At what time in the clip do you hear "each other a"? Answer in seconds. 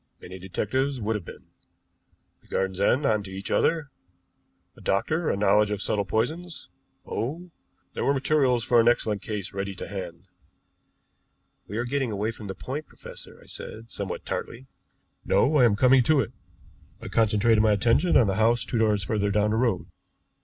3.29-4.81